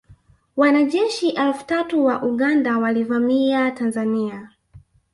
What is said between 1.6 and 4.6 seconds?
tatu wa Uganda walivamia Tanzania